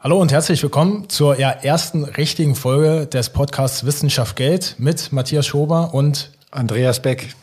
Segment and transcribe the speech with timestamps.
[0.00, 5.44] Hallo und herzlich willkommen zur ja, ersten richtigen Folge des Podcasts Wissenschaft Geld mit Matthias
[5.44, 7.34] Schober und Andreas Beck.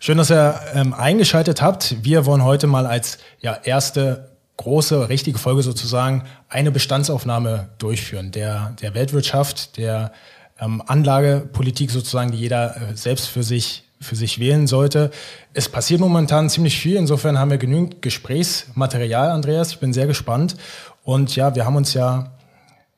[0.00, 2.02] Schön, dass ihr ähm, eingeschaltet habt.
[2.02, 8.74] Wir wollen heute mal als ja, erste große, richtige Folge sozusagen eine Bestandsaufnahme durchführen der,
[8.80, 10.12] der Weltwirtschaft, der
[10.58, 15.10] ähm, Anlagepolitik sozusagen, die jeder äh, selbst für sich für sich wählen sollte.
[15.54, 16.96] Es passiert momentan ziemlich viel.
[16.96, 19.72] Insofern haben wir genügend Gesprächsmaterial, Andreas.
[19.72, 20.56] Ich bin sehr gespannt.
[21.04, 22.32] Und ja, wir haben uns ja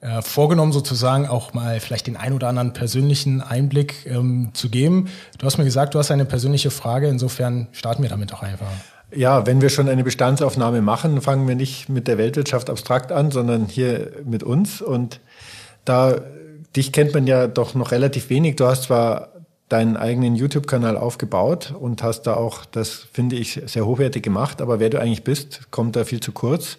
[0.01, 5.09] äh, vorgenommen, sozusagen auch mal vielleicht den ein oder anderen persönlichen Einblick ähm, zu geben.
[5.39, 7.09] Du hast mir gesagt, du hast eine persönliche Frage.
[7.09, 8.67] Insofern starten wir damit auch einfach.
[9.15, 13.31] Ja, wenn wir schon eine Bestandsaufnahme machen, fangen wir nicht mit der Weltwirtschaft abstrakt an,
[13.31, 14.81] sondern hier mit uns.
[14.81, 15.21] Und
[15.85, 16.17] da
[16.75, 18.57] dich kennt man ja doch noch relativ wenig.
[18.57, 19.33] Du hast zwar
[19.69, 24.61] deinen eigenen YouTube-Kanal aufgebaut und hast da auch, das finde ich, sehr hochwertig gemacht.
[24.61, 26.79] Aber wer du eigentlich bist, kommt da viel zu kurz.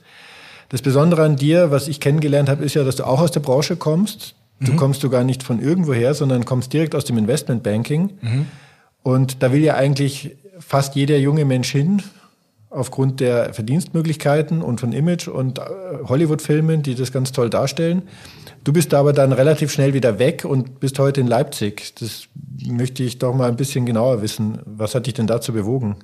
[0.69, 3.39] Das Besondere an dir, was ich kennengelernt habe, ist ja, dass du auch aus der
[3.39, 4.35] Branche kommst.
[4.59, 4.77] Du mhm.
[4.77, 8.11] kommst du gar nicht von irgendwoher, sondern kommst direkt aus dem Investmentbanking.
[8.21, 8.45] Mhm.
[9.03, 12.01] Und da will ja eigentlich fast jeder junge Mensch hin,
[12.69, 15.61] aufgrund der Verdienstmöglichkeiten und von Image und äh,
[16.05, 18.03] Hollywood-Filmen, die das ganz toll darstellen.
[18.63, 21.95] Du bist aber dann relativ schnell wieder weg und bist heute in Leipzig.
[21.99, 22.23] Das
[22.65, 24.59] möchte ich doch mal ein bisschen genauer wissen.
[24.65, 25.95] Was hat dich denn dazu bewogen?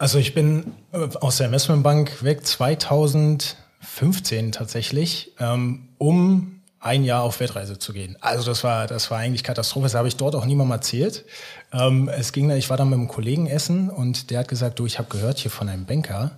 [0.00, 7.38] Also ich bin äh, aus der Investmentbank weg 2015 tatsächlich, ähm, um ein Jahr auf
[7.38, 8.16] Weltreise zu gehen.
[8.22, 9.84] Also das war, das war eigentlich Katastrophe.
[9.84, 11.26] Das habe ich dort auch niemandem erzählt.
[11.70, 14.86] Ähm, es ging, ich war dann mit einem Kollegen essen und der hat gesagt, du,
[14.86, 16.30] ich habe gehört hier von einem Banker,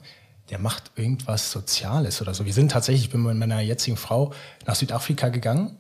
[0.51, 2.45] der macht irgendwas Soziales oder so.
[2.45, 4.33] Wir sind tatsächlich, ich bin mit meiner jetzigen Frau
[4.67, 5.79] nach Südafrika gegangen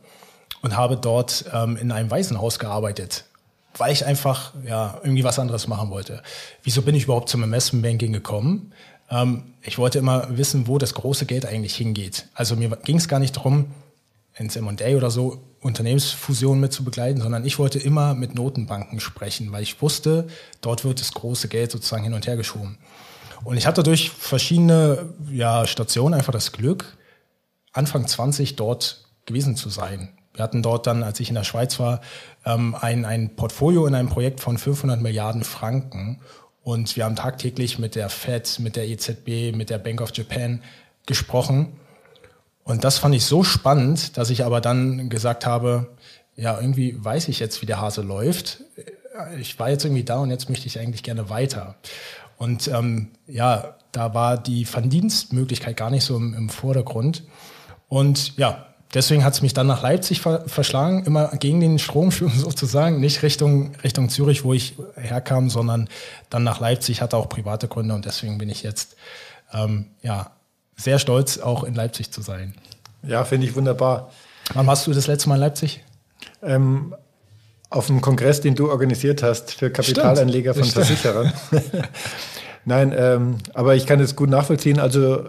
[0.60, 3.24] und habe dort ähm, in einem Waisenhaus gearbeitet
[3.76, 6.22] weil ich einfach ja irgendwie was anderes machen wollte.
[6.62, 8.72] Wieso bin ich überhaupt zum Investmentbanking gekommen?
[9.10, 12.26] Ähm, ich wollte immer wissen, wo das große Geld eigentlich hingeht.
[12.34, 13.66] Also mir ging es gar nicht darum,
[14.34, 19.52] ins M&A oder so Unternehmensfusionen mit zu begleiten, sondern ich wollte immer mit Notenbanken sprechen,
[19.52, 20.26] weil ich wusste,
[20.60, 22.78] dort wird das große Geld sozusagen hin und her geschoben.
[23.44, 26.96] Und ich hatte durch verschiedene ja, Stationen einfach das Glück,
[27.72, 30.10] Anfang 20 dort gewesen zu sein.
[30.34, 32.00] Wir hatten dort dann, als ich in der Schweiz war,
[32.44, 36.20] ähm, ein, ein Portfolio in einem Projekt von 500 Milliarden Franken.
[36.62, 40.62] Und wir haben tagtäglich mit der Fed, mit der EZB, mit der Bank of Japan
[41.06, 41.72] gesprochen.
[42.64, 45.88] Und das fand ich so spannend, dass ich aber dann gesagt habe,
[46.36, 48.62] ja, irgendwie weiß ich jetzt, wie der Hase läuft.
[49.38, 51.74] Ich war jetzt irgendwie da und jetzt möchte ich eigentlich gerne weiter.
[52.38, 57.24] Und ähm, ja, da war die Verdienstmöglichkeit gar nicht so im, im Vordergrund.
[57.88, 62.10] Und ja, deswegen hat es mich dann nach Leipzig ver verschlagen, immer gegen den Strom
[62.12, 65.88] sozusagen, nicht Richtung, Richtung Zürich, wo ich herkam, sondern
[66.30, 68.96] dann nach Leipzig, hatte auch private Gründe und deswegen bin ich jetzt
[69.52, 70.30] ähm, ja,
[70.76, 72.54] sehr stolz, auch in Leipzig zu sein.
[73.02, 74.10] Ja, finde ich wunderbar.
[74.54, 75.84] Wann warst du das letzte Mal in Leipzig?
[76.42, 76.94] Ähm,
[77.70, 81.32] auf einem Kongress, den du organisiert hast für Kapitalanleger Stimmt, von Versicherern.
[82.64, 84.78] Nein, ähm, aber ich kann es gut nachvollziehen.
[84.78, 85.24] Also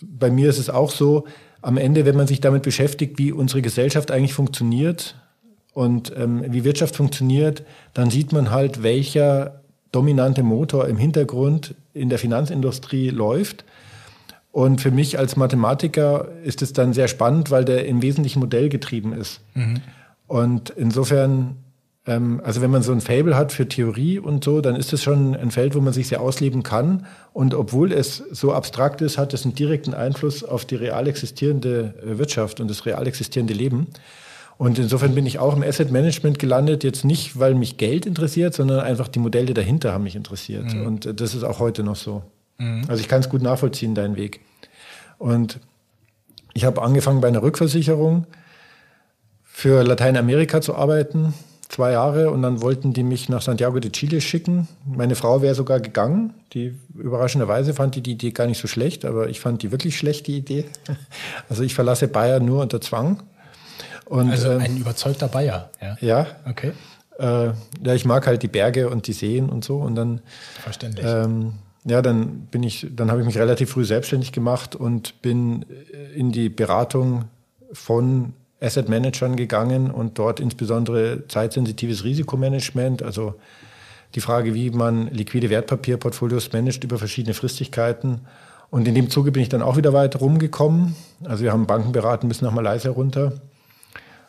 [0.00, 1.26] bei mir ist es auch so,
[1.66, 5.16] am Ende, wenn man sich damit beschäftigt, wie unsere Gesellschaft eigentlich funktioniert
[5.72, 12.08] und ähm, wie Wirtschaft funktioniert, dann sieht man halt, welcher dominante Motor im Hintergrund in
[12.08, 13.64] der Finanzindustrie läuft.
[14.52, 19.12] Und für mich als Mathematiker ist es dann sehr spannend, weil der im Wesentlichen modellgetrieben
[19.12, 19.40] ist.
[19.54, 19.80] Mhm.
[20.28, 21.56] Und insofern
[22.06, 25.34] also wenn man so ein Fable hat für Theorie und so, dann ist es schon
[25.34, 27.04] ein Feld, wo man sich sehr ausleben kann.
[27.32, 31.94] Und obwohl es so abstrakt ist, hat es einen direkten Einfluss auf die real existierende
[32.00, 33.88] äh, Wirtschaft und das real existierende Leben.
[34.56, 38.54] Und insofern bin ich auch im Asset Management gelandet, jetzt nicht, weil mich Geld interessiert,
[38.54, 40.72] sondern einfach die Modelle dahinter haben mich interessiert.
[40.72, 40.86] Mhm.
[40.86, 42.22] Und äh, das ist auch heute noch so.
[42.58, 42.84] Mhm.
[42.86, 44.40] Also ich kann es gut nachvollziehen, deinen Weg.
[45.18, 45.58] Und
[46.54, 48.26] ich habe angefangen bei einer Rückversicherung
[49.42, 51.34] für Lateinamerika zu arbeiten
[51.68, 54.68] zwei Jahre und dann wollten die mich nach Santiago de Chile schicken.
[54.84, 56.34] Meine Frau wäre sogar gegangen.
[56.52, 59.96] Die überraschenderweise fand die die Idee gar nicht so schlecht, aber ich fand die wirklich
[59.96, 60.64] schlecht, die Idee.
[61.48, 63.22] Also ich verlasse Bayern nur unter Zwang.
[64.06, 65.70] Und, also ein ähm, überzeugter Bayer.
[65.80, 65.96] Ja.
[66.00, 66.26] ja.
[66.48, 66.72] Okay.
[67.18, 67.46] Äh,
[67.84, 69.76] ja, ich mag halt die Berge und die Seen und so.
[69.78, 70.20] Und dann.
[70.62, 71.04] Verständlich.
[71.06, 71.54] Ähm,
[71.84, 75.64] ja, dann bin ich, dann habe ich mich relativ früh selbstständig gemacht und bin
[76.14, 77.26] in die Beratung
[77.72, 83.34] von Asset Managern gegangen und dort insbesondere zeitsensitives Risikomanagement, also
[84.14, 88.22] die Frage, wie man liquide Wertpapierportfolios managt über verschiedene Fristigkeiten.
[88.70, 90.96] Und in dem Zuge bin ich dann auch wieder weiter rumgekommen.
[91.24, 93.34] Also wir haben Banken beraten bis nach Malaysia runter.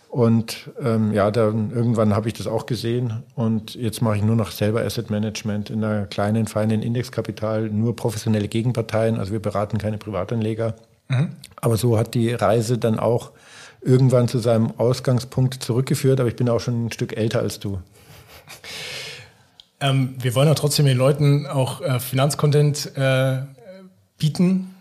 [0.09, 4.37] Und ähm, ja, dann irgendwann habe ich das auch gesehen und jetzt mache ich nur
[4.37, 9.19] noch selber Asset Management in einer kleinen, feinen Indexkapital, nur professionelle Gegenparteien.
[9.19, 10.75] Also wir beraten keine Privatanleger.
[11.09, 11.31] Mhm.
[11.57, 13.31] Aber so hat die Reise dann auch
[13.87, 16.19] irgendwann zu seinem Ausgangspunkt zurückgeführt.
[16.19, 17.79] Aber ich bin auch schon ein Stück älter als du.
[19.79, 23.41] Ähm, wir wollen ja trotzdem den Leuten auch äh, Finanzcontent äh,
[24.17, 24.73] bieten.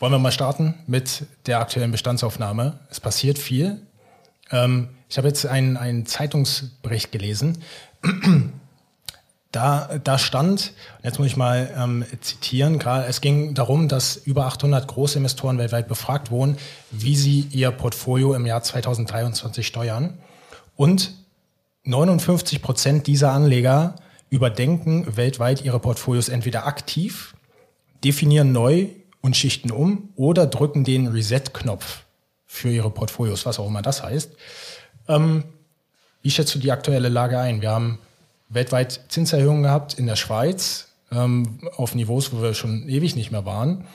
[0.00, 2.80] Wollen wir mal starten mit der aktuellen Bestandsaufnahme?
[2.90, 3.80] Es passiert viel.
[4.50, 7.58] Ähm, ich habe jetzt einen, einen Zeitungsbericht gelesen.
[9.52, 14.46] Da, da stand, jetzt muss ich mal ähm, zitieren, gerade es ging darum, dass über
[14.46, 16.56] 800 Großinvestoren weltweit befragt wurden,
[16.92, 20.18] wie sie ihr Portfolio im Jahr 2023 steuern.
[20.76, 21.14] Und
[21.82, 23.96] 59 Prozent dieser Anleger
[24.28, 27.34] überdenken weltweit ihre Portfolios entweder aktiv,
[28.04, 28.86] definieren neu
[29.20, 32.04] und schichten um oder drücken den Reset-Knopf
[32.46, 34.32] für ihre Portfolios, was auch immer das heißt.
[35.08, 35.44] Ähm,
[36.22, 37.60] wie schätzt du die aktuelle Lage ein?
[37.62, 37.98] Wir haben
[38.50, 43.46] weltweit Zinserhöhungen gehabt in der Schweiz ähm, auf Niveaus, wo wir schon ewig nicht mehr
[43.46, 43.86] waren.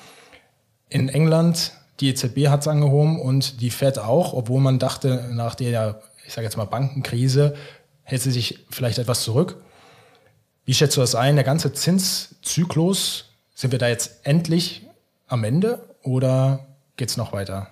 [0.89, 5.55] In England, die EZB hat es angehoben und die Fed auch, obwohl man dachte, nach
[5.55, 7.55] der, ich sage jetzt mal, Bankenkrise
[8.03, 9.61] hält sie sich vielleicht etwas zurück.
[10.65, 11.35] Wie schätzt du das ein?
[11.35, 14.85] Der ganze Zinszyklus, sind wir da jetzt endlich
[15.27, 16.65] am Ende oder
[16.97, 17.69] geht es noch weiter?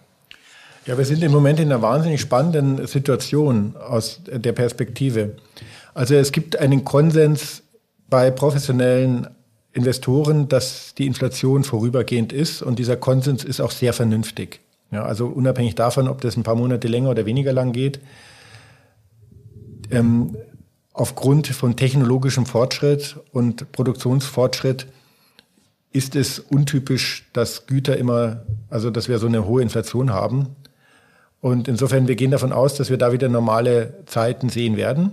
[0.85, 5.37] Ja, wir sind im Moment in einer wahnsinnig spannenden Situation aus der Perspektive.
[5.93, 7.63] Also es gibt einen Konsens
[8.09, 9.27] bei professionellen
[9.71, 14.59] Investoren, dass die Inflation vorübergehend ist und dieser Konsens ist auch sehr vernünftig.
[14.91, 18.01] Ja, also unabhängig davon, ob das ein paar Monate länger oder weniger lang geht.
[19.89, 20.35] Ähm,
[20.91, 24.87] aufgrund von technologischem Fortschritt und Produktionsfortschritt
[25.93, 30.55] ist es untypisch, dass Güter immer, also dass wir so eine hohe Inflation haben.
[31.43, 35.11] Und insofern, wir gehen davon aus, dass wir da wieder normale Zeiten sehen werden.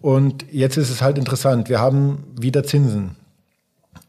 [0.00, 3.14] Und jetzt ist es halt interessant, wir haben wieder Zinsen.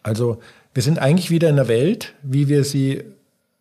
[0.02, 0.40] Also
[0.74, 3.04] wir sind eigentlich wieder in der Welt, wie wir sie,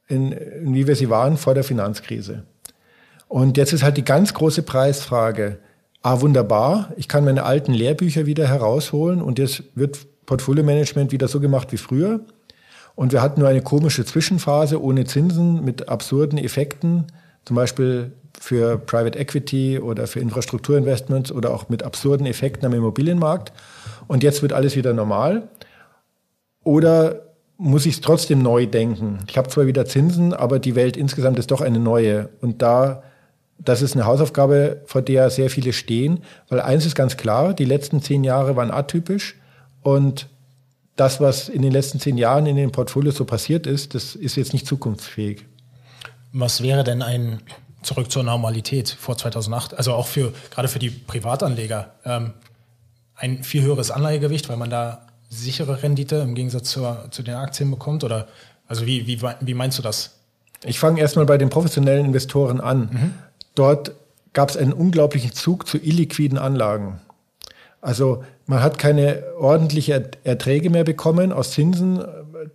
[0.08, 2.44] in, wie wir sie waren vor der Finanzkrise.
[3.28, 5.58] Und jetzt ist halt die ganz große Preisfrage.
[6.00, 11.38] Ah, wunderbar, ich kann meine alten Lehrbücher wieder herausholen und jetzt wird Portfolio-Management wieder so
[11.38, 12.20] gemacht wie früher.
[12.94, 17.08] Und wir hatten nur eine komische Zwischenphase ohne Zinsen mit absurden Effekten
[17.44, 23.52] zum Beispiel für Private Equity oder für Infrastrukturinvestments oder auch mit absurden Effekten am Immobilienmarkt.
[24.06, 25.48] Und jetzt wird alles wieder normal.
[26.62, 27.22] Oder
[27.56, 29.20] muss ich es trotzdem neu denken?
[29.28, 32.28] Ich habe zwar wieder Zinsen, aber die Welt insgesamt ist doch eine neue.
[32.40, 33.02] Und da,
[33.58, 36.20] das ist eine Hausaufgabe, vor der sehr viele stehen.
[36.48, 39.36] Weil eins ist ganz klar, die letzten zehn Jahre waren atypisch.
[39.82, 40.28] Und
[40.96, 44.36] das, was in den letzten zehn Jahren in den Portfolios so passiert ist, das ist
[44.36, 45.46] jetzt nicht zukunftsfähig.
[46.34, 47.40] Was wäre denn ein
[47.82, 49.78] zurück zur Normalität vor 2008?
[49.78, 52.34] Also auch für gerade für die Privatanleger ähm,
[53.14, 57.70] ein viel höheres Anleihegewicht, weil man da sichere Rendite im Gegensatz zur, zu den Aktien
[57.70, 58.04] bekommt?
[58.04, 58.26] Oder
[58.66, 60.18] also wie, wie, wie meinst du das?
[60.64, 62.80] Ich fange erstmal bei den professionellen Investoren an.
[62.80, 63.14] Mhm.
[63.54, 63.92] Dort
[64.32, 67.00] gab es einen unglaublichen Zug zu illiquiden Anlagen.
[67.80, 72.02] Also man hat keine ordentliche Erträge mehr bekommen aus Zinsen.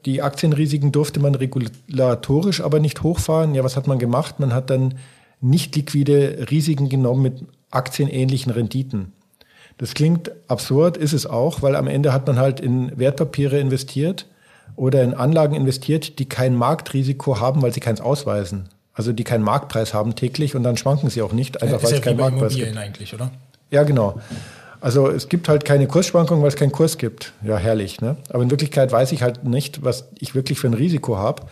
[0.05, 3.55] Die Aktienrisiken durfte man regulatorisch aber nicht hochfahren.
[3.55, 4.39] Ja, was hat man gemacht?
[4.39, 4.95] Man hat dann
[5.41, 9.13] nicht liquide Risiken genommen mit aktienähnlichen Renditen.
[9.77, 14.27] Das klingt absurd, ist es auch, weil am Ende hat man halt in Wertpapiere investiert
[14.75, 18.67] oder in Anlagen investiert, die kein Marktrisiko haben, weil sie keins ausweisen.
[18.93, 21.93] Also die keinen Marktpreis haben täglich und dann schwanken sie auch nicht, einfach ja, weil
[21.93, 22.75] es keinen Marktpreis gibt.
[22.75, 23.31] eigentlich, oder?
[23.71, 24.19] Ja, genau.
[24.81, 27.33] Also es gibt halt keine Kursschwankungen, weil es keinen Kurs gibt.
[27.43, 28.01] Ja, herrlich.
[28.01, 28.17] Ne?
[28.29, 31.43] Aber in Wirklichkeit weiß ich halt nicht, was ich wirklich für ein Risiko habe.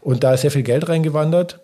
[0.00, 1.60] Und da ist sehr viel Geld reingewandert.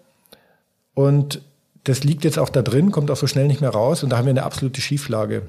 [0.95, 1.43] Und
[1.85, 4.03] das liegt jetzt auch da drin, kommt auch so schnell nicht mehr raus.
[4.03, 5.43] Und da haben wir eine absolute Schieflage.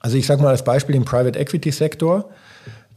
[0.00, 2.28] Also ich sage mal als Beispiel im Private Equity Sektor.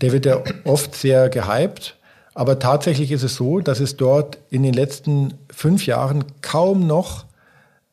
[0.02, 1.96] Der wird ja oft sehr gehypt.
[2.34, 7.26] Aber tatsächlich ist es so, dass es dort in den letzten fünf Jahren kaum noch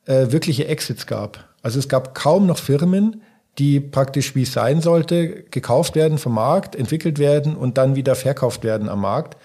[0.06, 1.44] äh, wirkliche Exits gab.
[1.62, 3.22] Also es gab kaum noch Firmen,
[3.58, 8.14] die praktisch wie es sein sollte, gekauft werden vom Markt, entwickelt werden und dann wieder
[8.14, 9.36] verkauft werden am Markt,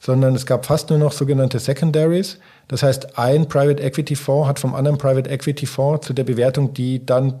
[0.00, 2.38] sondern es gab fast nur noch sogenannte Secondaries.
[2.68, 6.72] Das heißt, ein Private Equity Fonds hat vom anderen Private Equity Fonds zu der Bewertung,
[6.72, 7.40] die dann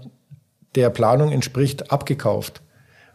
[0.74, 2.60] der Planung entspricht, abgekauft.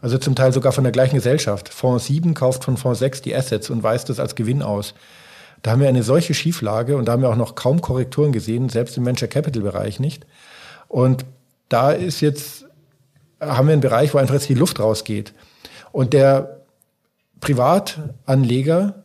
[0.00, 1.68] Also zum Teil sogar von der gleichen Gesellschaft.
[1.68, 4.94] Fonds 7 kauft von Fonds 6 die Assets und weist das als Gewinn aus.
[5.62, 8.68] Da haben wir eine solche Schieflage und da haben wir auch noch kaum Korrekturen gesehen,
[8.68, 10.26] selbst im Venture Capital Bereich nicht.
[10.88, 11.24] Und
[11.70, 12.63] da ist jetzt
[13.40, 15.32] haben wir einen Bereich, wo einfach jetzt die Luft rausgeht.
[15.92, 16.60] Und der
[17.40, 19.04] Privatanleger,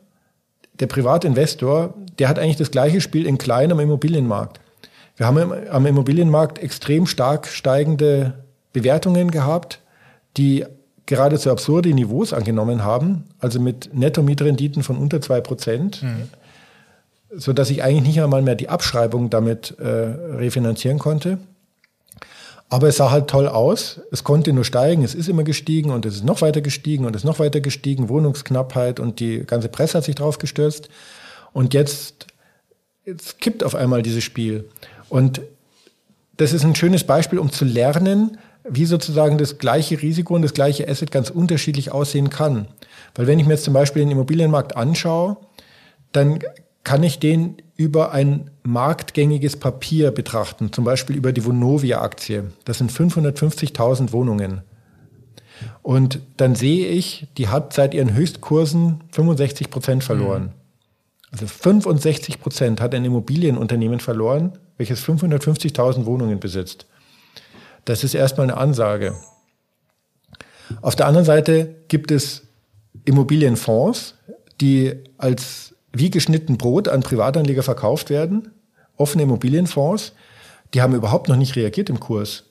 [0.80, 4.60] der Privatinvestor, der hat eigentlich das gleiche Spiel in klein am Immobilienmarkt.
[5.18, 9.82] Wir haben am Immobilienmarkt extrem stark steigende Bewertungen gehabt,
[10.38, 10.66] die
[11.06, 16.04] geradezu absurde Niveaus angenommen haben, also mit Netto-Mietrenditen von unter zwei Prozent.
[16.04, 16.30] Mhm.
[17.36, 21.38] so dass ich eigentlich nicht einmal mehr die Abschreibung damit äh, refinanzieren konnte.
[22.70, 24.00] Aber es sah halt toll aus.
[24.12, 25.04] Es konnte nur steigen.
[25.04, 27.62] Es ist immer gestiegen und es ist noch weiter gestiegen und es ist noch weiter
[27.62, 28.10] gestiegen.
[28.10, 30.90] Wohnungsknappheit und die ganze Presse hat sich drauf gestürzt.
[31.52, 32.28] Und jetzt,
[33.06, 34.70] jetzt kippt auf einmal dieses Spiel.
[35.10, 35.42] Und
[36.38, 40.54] das ist ein schönes Beispiel, um zu lernen, wie sozusagen das gleiche Risiko und das
[40.54, 42.68] gleiche Asset ganz unterschiedlich aussehen kann.
[43.16, 45.38] Weil wenn ich mir jetzt zum Beispiel den Immobilienmarkt anschaue,
[46.12, 46.40] dann
[46.84, 52.52] kann ich den über ein marktgängiges Papier betrachten, zum Beispiel über die Vonovia-Aktie.
[52.66, 54.64] Das sind 550.000 Wohnungen.
[55.82, 60.52] Und dann sehe ich, die hat seit ihren Höchstkursen 65 Prozent verloren.
[61.32, 66.86] Also 65 Prozent hat ein Immobilienunternehmen verloren, welches 550.000 Wohnungen besitzt.
[67.86, 69.16] Das ist erstmal eine Ansage.
[70.82, 72.42] Auf der anderen Seite gibt es
[73.06, 74.16] Immobilienfonds,
[74.60, 78.52] die als wie geschnitten Brot an Privatanleger verkauft werden,
[78.98, 80.14] offene Immobilienfonds,
[80.74, 82.46] die haben überhaupt noch nicht reagiert im Kurs.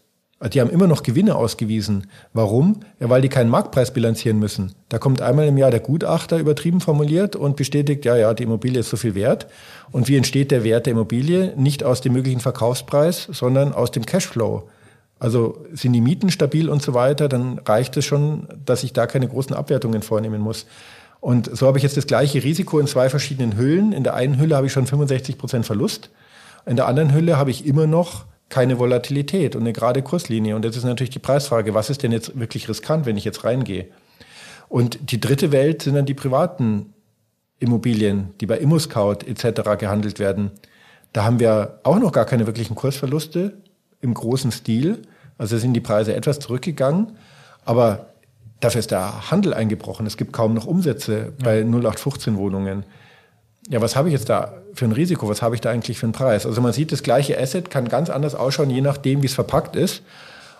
[0.52, 2.07] Die haben immer noch Gewinne ausgewiesen.
[2.33, 2.80] Warum?
[3.00, 4.73] Ja, weil die keinen Marktpreis bilanzieren müssen.
[4.88, 8.78] Da kommt einmal im Jahr der Gutachter übertrieben formuliert und bestätigt, ja, ja, die Immobilie
[8.78, 9.49] ist so viel wert.
[9.90, 11.54] Und wie entsteht der Wert der Immobilie?
[11.57, 14.68] Nicht aus dem möglichen Verkaufspreis, sondern aus dem Cashflow.
[15.18, 19.09] Also sind die Mieten stabil und so weiter, dann reicht es schon, dass ich da
[19.09, 20.66] keine großen Abwertungen vornehmen muss.
[21.21, 23.93] Und so habe ich jetzt das gleiche Risiko in zwei verschiedenen Hüllen.
[23.93, 26.11] In der einen Hülle habe ich schon 65 Prozent Verlust.
[26.67, 30.57] In der anderen Hülle habe ich immer noch keine Volatilität und eine gerade Kurslinie.
[30.57, 33.45] Und jetzt ist natürlich die Preisfrage, was ist denn jetzt wirklich riskant, wenn ich jetzt
[33.45, 33.89] reingehe?
[34.69, 36.95] Und die dritte Welt sind dann die privaten
[37.59, 39.79] Immobilien, die bei ImmoScout etc.
[39.79, 40.53] gehandelt werden.
[41.13, 43.59] Da haben wir auch noch gar keine wirklichen Kursverluste
[44.01, 45.03] im großen Stil.
[45.37, 47.17] Also sind die Preise etwas zurückgegangen.
[47.65, 48.15] Aber
[48.61, 50.07] Dafür ist der Handel eingebrochen.
[50.07, 52.85] Es gibt kaum noch Umsätze bei 0815 Wohnungen.
[53.69, 55.29] Ja, was habe ich jetzt da für ein Risiko?
[55.29, 56.47] Was habe ich da eigentlich für einen Preis?
[56.47, 59.77] Also man sieht, das gleiche Asset kann ganz anders ausschauen, je nachdem, wie es verpackt
[59.77, 60.03] ist.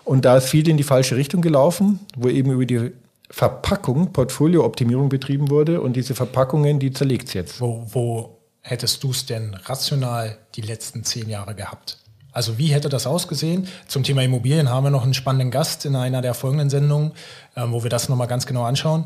[0.05, 2.91] Und da ist viel in die falsche Richtung gelaufen, wo eben über die
[3.29, 7.61] Verpackung Portfoliooptimierung betrieben wurde und diese Verpackungen, die zerlegt es jetzt.
[7.61, 11.98] Wo, wo hättest du es denn rational die letzten zehn Jahre gehabt?
[12.31, 13.67] Also wie hätte das ausgesehen?
[13.87, 17.13] Zum Thema Immobilien haben wir noch einen spannenden Gast in einer der folgenden Sendungen,
[17.55, 19.05] ähm, wo wir das nochmal ganz genau anschauen.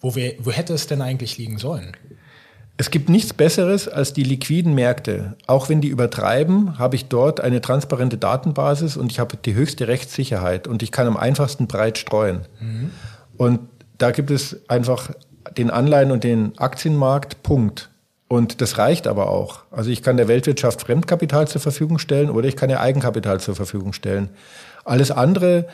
[0.00, 1.96] Wo, wir, wo hätte es denn eigentlich liegen sollen?
[2.78, 5.36] Es gibt nichts Besseres als die liquiden Märkte.
[5.46, 9.88] Auch wenn die übertreiben, habe ich dort eine transparente Datenbasis und ich habe die höchste
[9.88, 12.42] Rechtssicherheit und ich kann am einfachsten breit streuen.
[12.60, 12.90] Mhm.
[13.38, 13.60] Und
[13.96, 15.10] da gibt es einfach
[15.56, 17.88] den Anleihen- und den Aktienmarkt, Punkt.
[18.28, 19.60] Und das reicht aber auch.
[19.70, 23.54] Also ich kann der Weltwirtschaft Fremdkapital zur Verfügung stellen oder ich kann ihr Eigenkapital zur
[23.54, 24.30] Verfügung stellen.
[24.84, 25.68] Alles andere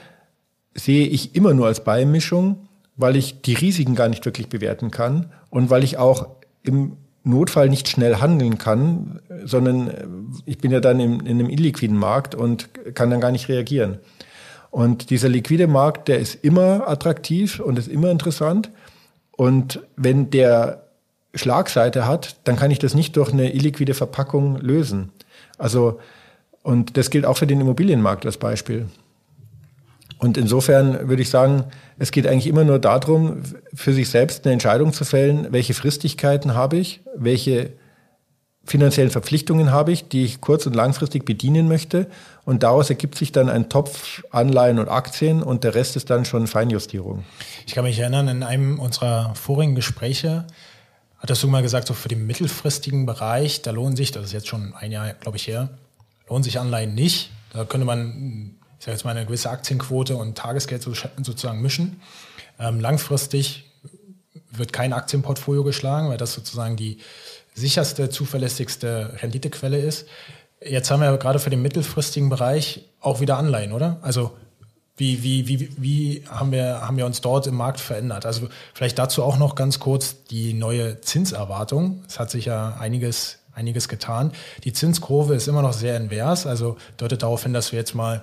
[0.74, 5.32] sehe ich immer nur als Beimischung, weil ich die Risiken gar nicht wirklich bewerten kann
[5.50, 6.28] und weil ich auch
[6.62, 11.96] im Notfall nicht schnell handeln kann, sondern ich bin ja dann in, in einem illiquiden
[11.96, 13.98] Markt und kann dann gar nicht reagieren.
[14.70, 18.70] Und dieser liquide Markt, der ist immer attraktiv und ist immer interessant.
[19.30, 20.86] Und wenn der
[21.34, 25.10] Schlagseite hat, dann kann ich das nicht durch eine illiquide Verpackung lösen.
[25.58, 26.00] Also,
[26.62, 28.86] und das gilt auch für den Immobilienmarkt als Beispiel.
[30.18, 31.64] Und insofern würde ich sagen,
[31.98, 33.42] es geht eigentlich immer nur darum,
[33.74, 37.72] für sich selbst eine Entscheidung zu fällen, welche Fristigkeiten habe ich, welche
[38.64, 42.06] finanziellen Verpflichtungen habe ich, die ich kurz- und langfristig bedienen möchte.
[42.44, 46.24] Und daraus ergibt sich dann ein Topf Anleihen und Aktien und der Rest ist dann
[46.24, 47.24] schon Feinjustierung.
[47.66, 50.46] Ich kann mich erinnern, in einem unserer vorigen Gespräche
[51.22, 54.48] hattest du mal gesagt, so für den mittelfristigen Bereich, da lohnen sich, das ist jetzt
[54.48, 55.70] schon ein Jahr, glaube ich, her,
[56.28, 57.30] lohnen sich Anleihen nicht.
[57.52, 62.00] Da könnte man, ich sage jetzt mal, eine gewisse Aktienquote und Tagesgeld sozusagen mischen.
[62.58, 63.70] Ähm, langfristig
[64.50, 66.98] wird kein Aktienportfolio geschlagen, weil das sozusagen die
[67.54, 70.08] sicherste, zuverlässigste Renditequelle ist.
[70.60, 73.98] Jetzt haben wir gerade für den mittelfristigen Bereich auch wieder Anleihen, oder?
[74.02, 74.36] Also
[74.96, 78.26] wie, wie, wie, wie haben, wir, haben wir uns dort im Markt verändert?
[78.26, 82.04] Also vielleicht dazu auch noch ganz kurz die neue Zinserwartung.
[82.06, 84.32] Es hat sich ja einiges, einiges getan.
[84.64, 88.22] Die Zinskurve ist immer noch sehr invers, also deutet darauf hin, dass wir jetzt mal,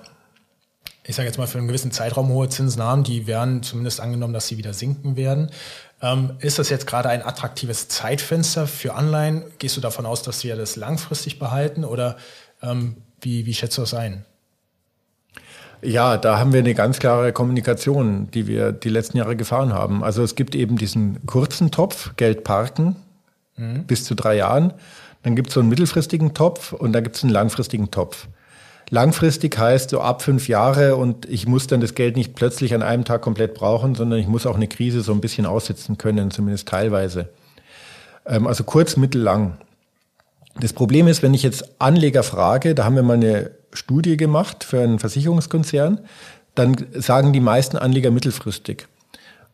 [1.04, 3.02] ich sage jetzt mal, für einen gewissen Zeitraum hohe Zinsen haben.
[3.02, 5.50] Die werden zumindest angenommen, dass sie wieder sinken werden.
[6.00, 9.44] Ähm, ist das jetzt gerade ein attraktives Zeitfenster für Anleihen?
[9.58, 12.16] Gehst du davon aus, dass wir das langfristig behalten oder
[12.62, 14.24] ähm, wie, wie schätzt du das ein?
[15.82, 20.04] Ja, da haben wir eine ganz klare Kommunikation, die wir die letzten Jahre gefahren haben.
[20.04, 22.96] Also es gibt eben diesen kurzen Topf, Geld parken,
[23.56, 23.84] mhm.
[23.84, 24.74] bis zu drei Jahren.
[25.22, 28.28] Dann gibt es so einen mittelfristigen Topf und dann gibt es einen langfristigen Topf.
[28.90, 32.82] Langfristig heißt so ab fünf Jahre und ich muss dann das Geld nicht plötzlich an
[32.82, 36.30] einem Tag komplett brauchen, sondern ich muss auch eine Krise so ein bisschen aussitzen können,
[36.30, 37.28] zumindest teilweise.
[38.26, 39.58] Ähm, also kurz, mittel, lang.
[40.58, 44.64] Das Problem ist, wenn ich jetzt Anleger frage, da haben wir mal eine Studie gemacht
[44.64, 46.00] für einen Versicherungskonzern,
[46.54, 48.88] dann sagen die meisten Anleger mittelfristig.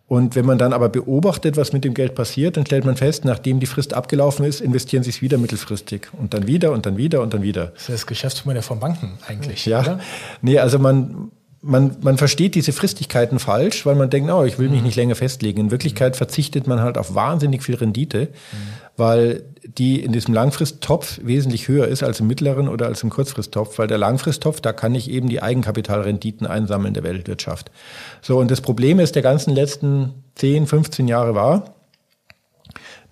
[0.09, 3.25] Und wenn man dann aber beobachtet, was mit dem Geld passiert, dann stellt man fest,
[3.25, 6.09] nachdem die Frist abgelaufen ist, investieren sie es wieder mittelfristig.
[6.13, 7.67] Und dann wieder und dann wieder und dann wieder.
[7.75, 9.67] Das ist das Geschäftsmodell von Banken eigentlich.
[9.67, 9.81] Ja.
[9.81, 10.01] Oder?
[10.43, 14.69] Nee, also man, man, man versteht diese Fristigkeiten falsch, weil man denkt, oh, ich will
[14.69, 14.87] mich mhm.
[14.87, 15.61] nicht länger festlegen.
[15.61, 18.57] In Wirklichkeit verzichtet man halt auf wahnsinnig viel Rendite, mhm.
[18.97, 23.79] Weil die in diesem Langfristtopf wesentlich höher ist als im mittleren oder als im Kurzfristtopf,
[23.79, 27.71] weil der Langfristtopf, da kann ich eben die Eigenkapitalrenditen einsammeln der Weltwirtschaft.
[28.23, 31.75] So, und das Problem ist der ganzen letzten 10, 15 Jahre war,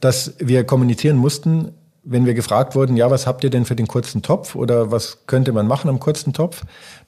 [0.00, 1.72] dass wir kommunizieren mussten,
[2.04, 5.26] wenn wir gefragt wurden, ja, was habt ihr denn für den kurzen Topf oder was
[5.26, 6.62] könnte man machen am kurzen Topf,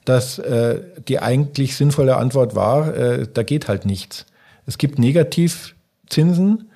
[0.05, 4.25] dass äh, die eigentlich sinnvolle Antwort war, äh, da geht halt nichts.
[4.65, 6.69] Es gibt Negativzinsen,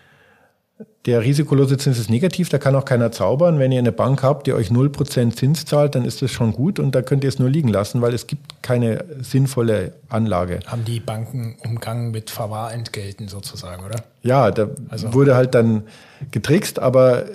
[1.05, 3.57] der risikolose Zins ist negativ, da kann auch keiner zaubern.
[3.57, 6.77] Wenn ihr eine Bank habt, die euch 0% Zins zahlt, dann ist das schon gut
[6.77, 10.59] und da könnt ihr es nur liegen lassen, weil es gibt keine sinnvolle Anlage.
[10.67, 14.03] Haben die Banken umgangen mit Verwahrentgelten sozusagen, oder?
[14.21, 15.11] Ja, da also.
[15.13, 15.83] wurde halt dann
[16.29, 17.25] getrickst, aber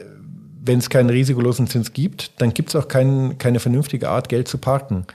[0.64, 4.46] wenn es keinen risikolosen Zins gibt, dann gibt es auch kein, keine vernünftige Art, Geld
[4.46, 5.06] zu parken.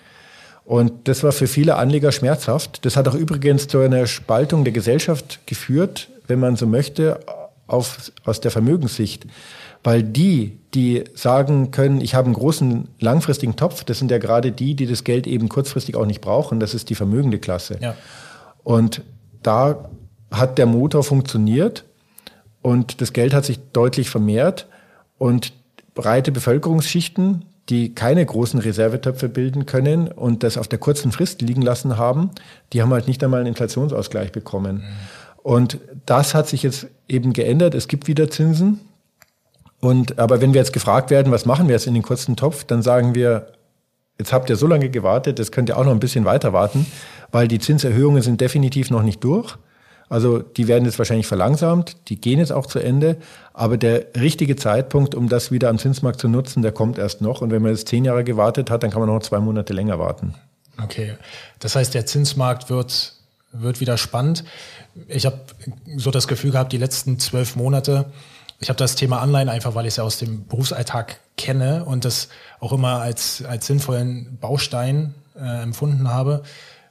[0.66, 2.86] Und das war für viele Anleger schmerzhaft.
[2.86, 7.20] Das hat auch übrigens zu einer Spaltung der Gesellschaft geführt, wenn man so möchte,
[7.72, 9.26] auf, aus der Vermögenssicht.
[9.84, 14.52] Weil die, die sagen können, ich habe einen großen langfristigen Topf, das sind ja gerade
[14.52, 16.60] die, die das Geld eben kurzfristig auch nicht brauchen.
[16.60, 17.78] Das ist die vermögende Klasse.
[17.82, 17.96] Ja.
[18.64, 19.02] Und
[19.42, 19.90] da
[20.30, 21.84] hat der Motor funktioniert
[22.62, 24.68] und das Geld hat sich deutlich vermehrt
[25.18, 25.54] und
[25.96, 31.62] breite Bevölkerungsschichten, die keine großen Reservetöpfe bilden können und das auf der kurzen Frist liegen
[31.62, 32.32] lassen haben,
[32.74, 34.78] die haben halt nicht einmal einen Inflationsausgleich bekommen.
[34.78, 34.84] Mhm.
[35.44, 37.76] Und das hat sich jetzt eben geändert.
[37.76, 38.80] Es gibt wieder Zinsen.
[39.80, 42.64] Und, aber wenn wir jetzt gefragt werden, was machen wir jetzt in den kurzen Topf,
[42.64, 43.48] dann sagen wir,
[44.20, 46.86] jetzt habt ihr so lange gewartet, das könnt ihr auch noch ein bisschen weiter warten,
[47.32, 49.58] weil die Zinserhöhungen sind definitiv noch nicht durch.
[50.08, 53.16] Also die werden jetzt wahrscheinlich verlangsamt, die gehen jetzt auch zu Ende,
[53.54, 57.42] aber der richtige Zeitpunkt, um das wieder am Zinsmarkt zu nutzen, der kommt erst noch.
[57.42, 59.98] Und wenn man jetzt zehn Jahre gewartet hat, dann kann man noch zwei Monate länger
[60.00, 60.36] warten.
[60.84, 61.16] Okay,
[61.60, 63.14] das heißt, der Zinsmarkt wird,
[63.54, 64.44] wird wieder spannend
[65.08, 65.40] ich habe
[65.98, 68.12] so das Gefühl gehabt, die letzten zwölf Monate,
[68.60, 72.06] ich habe das Thema Anleihen einfach, weil ich es ja aus dem Berufsalltag kenne und
[72.06, 76.44] das auch immer als, als sinnvollen Baustein äh, empfunden habe,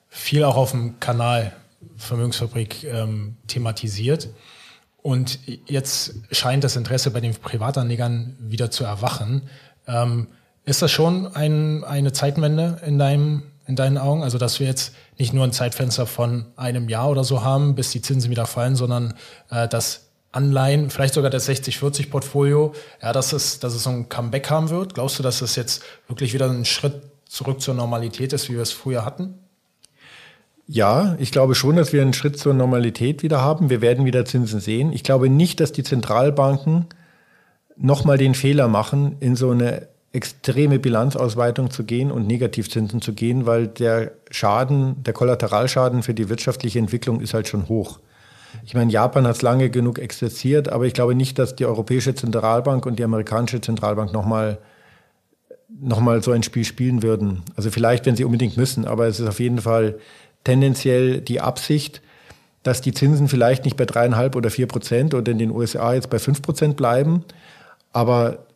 [0.08, 1.52] viel auch auf dem Kanal
[1.96, 4.28] Vermögensfabrik ähm, thematisiert.
[5.02, 9.42] Und jetzt scheint das Interesse bei den Privatanlegern wieder zu erwachen.
[9.86, 10.26] Ähm,
[10.64, 14.22] ist das schon ein, eine Zeitwende in deinem in deinen Augen?
[14.22, 17.90] Also, dass wir jetzt nicht nur ein Zeitfenster von einem Jahr oder so haben, bis
[17.92, 19.14] die Zinsen wieder fallen, sondern
[19.50, 24.50] äh, dass Anleihen, vielleicht sogar das 60-40-Portfolio, ja, dass es, dass es so ein Comeback
[24.50, 24.94] haben wird?
[24.94, 28.62] Glaubst du, dass es jetzt wirklich wieder ein Schritt zurück zur Normalität ist, wie wir
[28.62, 29.34] es früher hatten?
[30.66, 33.70] Ja, ich glaube schon, dass wir einen Schritt zur Normalität wieder haben.
[33.70, 34.92] Wir werden wieder Zinsen sehen.
[34.92, 36.86] Ich glaube nicht, dass die Zentralbanken
[37.76, 43.46] nochmal den Fehler machen, in so eine extreme Bilanzausweitung zu gehen und Negativzinsen zu gehen,
[43.46, 48.00] weil der Schaden, der Kollateralschaden für die wirtschaftliche Entwicklung ist halt schon hoch.
[48.64, 52.14] Ich meine, Japan hat es lange genug exerziert, aber ich glaube nicht, dass die Europäische
[52.14, 54.58] Zentralbank und die amerikanische Zentralbank nochmal
[55.82, 57.42] noch mal so ein Spiel spielen würden.
[57.56, 59.98] Also vielleicht, wenn sie unbedingt müssen, aber es ist auf jeden Fall
[60.44, 62.02] tendenziell die Absicht,
[62.62, 66.10] dass die Zinsen vielleicht nicht bei dreieinhalb oder vier Prozent oder in den USA jetzt
[66.10, 67.24] bei fünf Prozent bleiben,
[67.92, 68.46] aber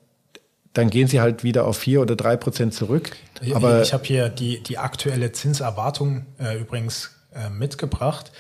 [0.74, 3.16] dann gehen sie halt wieder auf vier oder drei Prozent zurück.
[3.54, 8.32] Aber ich habe hier die, die aktuelle Zinserwartung äh, übrigens äh, mitgebracht.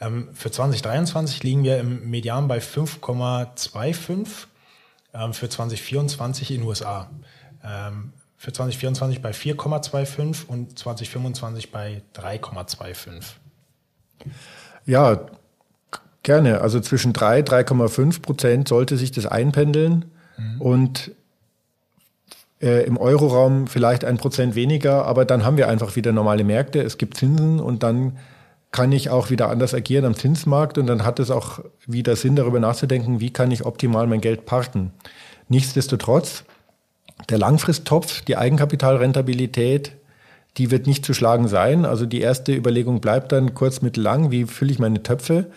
[0.00, 4.26] Ähm, für 2023 liegen wir im Median bei 5,25,
[5.14, 7.10] ähm, für 2024 in den USA.
[7.62, 13.22] Ähm, für 2024 bei 4,25 und 2025 bei 3,25.
[14.86, 15.26] Ja,
[16.22, 16.62] gerne.
[16.62, 20.06] Also zwischen 3, 3,5 Prozent sollte sich das einpendeln.
[20.38, 20.60] Mhm.
[20.60, 21.12] Und
[22.62, 26.80] äh, im Euroraum vielleicht ein Prozent weniger, aber dann haben wir einfach wieder normale Märkte.
[26.80, 28.18] Es gibt Zinsen und dann
[28.70, 32.36] kann ich auch wieder anders agieren am Zinsmarkt und dann hat es auch wieder Sinn,
[32.36, 34.92] darüber nachzudenken, wie kann ich optimal mein Geld parken.
[35.48, 36.44] Nichtsdestotrotz,
[37.28, 39.92] der Langfristtopf, die Eigenkapitalrentabilität,
[40.56, 41.84] die wird nicht zu schlagen sein.
[41.84, 45.50] Also die erste Überlegung bleibt dann kurz, mittellang, wie fülle ich meine Töpfe?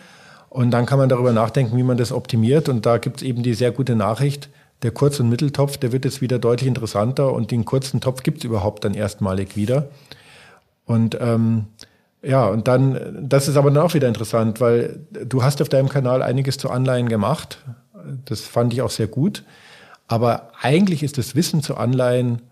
[0.48, 2.68] Und dann kann man darüber nachdenken, wie man das optimiert.
[2.68, 4.48] Und da gibt es eben die sehr gute Nachricht,
[4.82, 8.38] der Kurz- und Mitteltopf, der wird jetzt wieder deutlich interessanter und den kurzen Topf gibt
[8.38, 9.88] es überhaupt dann erstmalig wieder.
[10.84, 11.66] Und ähm,
[12.22, 15.88] ja, und dann, das ist aber dann auch wieder interessant, weil du hast auf deinem
[15.88, 17.58] Kanal einiges zu Anleihen gemacht.
[18.24, 19.44] Das fand ich auch sehr gut.
[20.08, 22.42] Aber eigentlich ist das Wissen zu Anleihen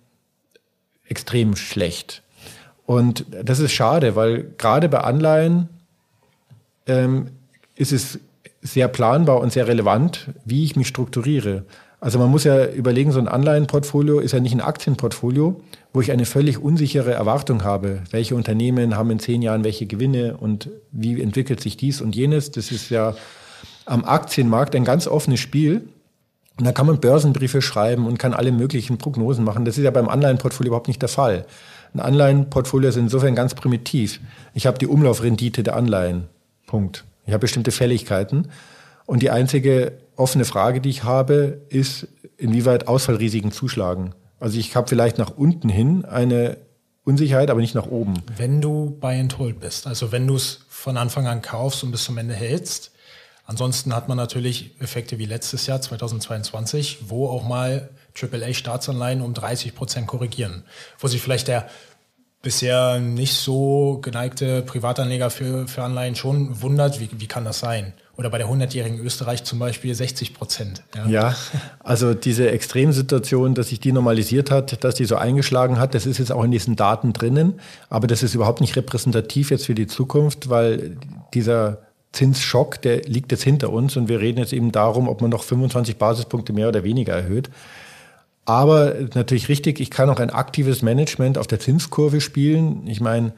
[1.07, 2.23] extrem schlecht.
[2.87, 5.69] Und das ist schade, weil gerade bei Anleihen
[6.87, 7.31] ähm,
[7.77, 8.19] ist es
[8.61, 11.65] sehr planbar und sehr relevant, wie ich mich strukturiere.
[12.05, 15.63] Also man muss ja überlegen, so ein Anleihenportfolio ist ja nicht ein Aktienportfolio,
[15.95, 18.03] wo ich eine völlig unsichere Erwartung habe.
[18.11, 22.51] Welche Unternehmen haben in zehn Jahren welche Gewinne und wie entwickelt sich dies und jenes?
[22.51, 23.17] Das ist ja
[23.87, 25.89] am Aktienmarkt ein ganz offenes Spiel.
[26.59, 29.65] Und da kann man Börsenbriefe schreiben und kann alle möglichen Prognosen machen.
[29.65, 31.47] Das ist ja beim Anleihenportfolio überhaupt nicht der Fall.
[31.95, 34.21] Ein Anleihenportfolio ist insofern ganz primitiv.
[34.53, 36.25] Ich habe die Umlaufrendite der Anleihen.
[36.67, 37.07] Punkt.
[37.25, 38.49] Ich habe bestimmte Fälligkeiten.
[39.07, 44.15] Und die einzige offene Frage, die ich habe, ist, inwieweit Ausfallrisiken zuschlagen.
[44.41, 46.59] Also ich habe vielleicht nach unten hin eine
[47.05, 48.15] Unsicherheit, aber nicht nach oben.
[48.37, 51.91] Wenn du buy and hold bist, also wenn du es von Anfang an kaufst und
[51.91, 52.93] bis zum Ende hältst,
[53.47, 59.75] ansonsten hat man natürlich Effekte wie letztes Jahr 2022, wo auch mal AAA-Staatsanleihen um 30
[59.75, 60.65] Prozent korrigieren,
[60.99, 61.69] wo sich vielleicht der
[62.43, 67.95] bisher nicht so geneigte Privatanleger für, für Anleihen schon wundert, wie, wie kann das sein?
[68.17, 70.83] Oder bei der 100-jährigen Österreich zum Beispiel 60 Prozent.
[70.95, 71.07] Ja.
[71.07, 71.37] ja,
[71.81, 76.19] also diese Extremsituation, dass sich die normalisiert hat, dass die so eingeschlagen hat, das ist
[76.19, 77.55] jetzt auch in diesen Daten drinnen.
[77.89, 80.97] Aber das ist überhaupt nicht repräsentativ jetzt für die Zukunft, weil
[81.35, 81.79] dieser
[82.13, 85.43] Zinsschock, der liegt jetzt hinter uns und wir reden jetzt eben darum, ob man noch
[85.43, 87.51] 25 Basispunkte mehr oder weniger erhöht.
[88.45, 92.87] Aber natürlich richtig, ich kann auch ein aktives Management auf der Zinskurve spielen.
[92.87, 93.33] Ich meine,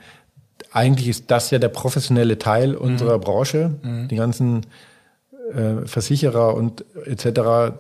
[0.73, 2.79] eigentlich ist das ja der professionelle Teil mhm.
[2.79, 3.75] unserer Branche.
[3.83, 4.09] Mhm.
[4.09, 4.67] Die ganzen
[5.55, 7.75] äh, Versicherer und etc.,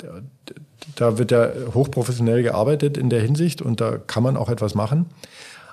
[0.94, 5.06] da wird ja hochprofessionell gearbeitet in der Hinsicht und da kann man auch etwas machen.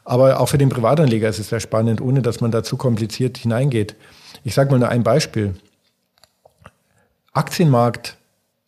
[0.04, 3.38] Aber auch für den Privatanleger ist es sehr spannend, ohne dass man da zu kompliziert
[3.38, 3.95] hineingeht.
[4.43, 5.54] Ich sage mal nur ein Beispiel.
[7.32, 8.17] Aktienmarkt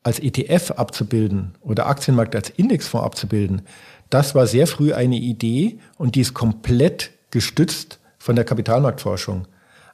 [0.03, 3.63] als ETF abzubilden oder Aktienmarkt als Indexfonds abzubilden,
[4.09, 9.47] das war sehr früh eine Idee und die ist komplett gestützt von der Kapitalmarktforschung.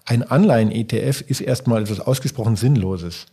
[0.06, 3.26] Ein Anleihen-ETF ist erstmal etwas ausgesprochen Sinnloses.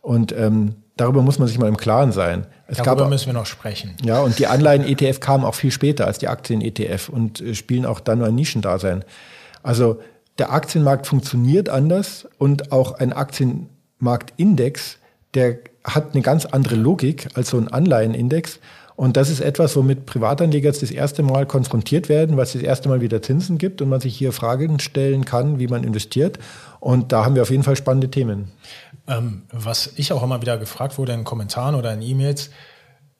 [0.00, 2.46] Und ähm, darüber muss man sich mal im Klaren sein.
[2.66, 3.94] Es darüber gab, müssen wir noch sprechen.
[4.02, 8.00] Ja, und die Anleihen-ETF kamen auch viel später als die Aktien-ETF und äh, spielen auch
[8.00, 9.04] dann nur ein Nischendasein.
[9.62, 10.00] Also
[10.38, 14.96] der Aktienmarkt funktioniert anders und auch ein Aktienmarktindex,
[15.34, 18.60] der hat eine ganz andere Logik als so ein Anleihenindex.
[18.96, 22.62] Und das ist etwas, womit Privatanleger jetzt das erste Mal konfrontiert werden, weil es das
[22.62, 26.38] erste Mal wieder Zinsen gibt und man sich hier Fragen stellen kann, wie man investiert.
[26.80, 28.52] Und da haben wir auf jeden Fall spannende Themen.
[29.08, 32.50] Ähm, was ich auch immer wieder gefragt wurde in Kommentaren oder in E-Mails,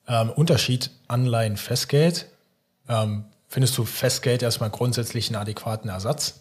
[0.07, 2.29] ähm, Unterschied Anleihen, Festgeld.
[2.89, 6.41] Ähm, findest du Festgeld erstmal grundsätzlich einen adäquaten Ersatz?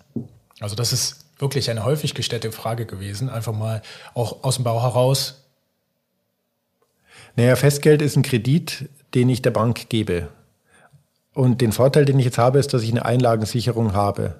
[0.60, 3.82] Also das ist wirklich eine häufig gestellte Frage gewesen, einfach mal
[4.13, 5.44] auch aus dem Bau heraus.
[7.36, 10.28] Naja, Festgeld ist ein Kredit, den ich der Bank gebe.
[11.34, 14.36] Und den Vorteil, den ich jetzt habe, ist, dass ich eine Einlagensicherung habe.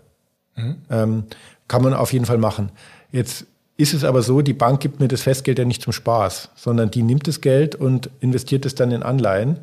[0.56, 0.76] Mhm.
[0.90, 1.24] Ähm,
[1.68, 2.70] kann man auf jeden Fall machen.
[3.12, 3.46] Jetzt
[3.78, 6.92] ist es aber so, die Bank gibt mir das Festgeld ja nicht zum Spaß, sondern
[6.92, 9.60] die nimmt das Geld und investiert es dann in Anleihen.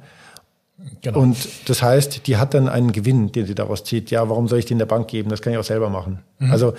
[1.02, 1.20] Genau.
[1.20, 1.36] Und
[1.68, 4.10] das heißt, die hat dann einen Gewinn, den sie daraus zieht.
[4.10, 5.28] Ja, warum soll ich den der Bank geben?
[5.28, 6.20] Das kann ich auch selber machen.
[6.38, 6.50] Mhm.
[6.50, 6.74] Also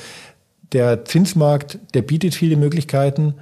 [0.72, 3.36] der Zinsmarkt, der bietet viele Möglichkeiten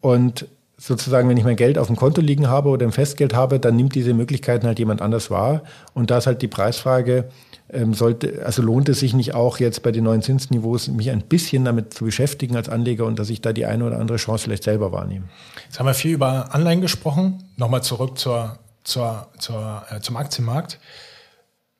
[0.00, 0.46] und
[0.82, 3.76] sozusagen, wenn ich mein Geld auf dem Konto liegen habe oder im Festgeld habe, dann
[3.76, 5.62] nimmt diese Möglichkeiten halt jemand anders wahr.
[5.94, 7.28] Und da ist halt die Preisfrage,
[7.70, 11.22] ähm, sollte, also lohnt es sich nicht auch jetzt bei den neuen Zinsniveaus, mich ein
[11.22, 14.44] bisschen damit zu beschäftigen als Anleger und dass ich da die eine oder andere Chance
[14.44, 15.28] vielleicht selber wahrnehme.
[15.66, 17.44] Jetzt haben wir viel über Anleihen gesprochen.
[17.56, 20.80] Nochmal zurück zur, zur, zur, äh, zum Aktienmarkt.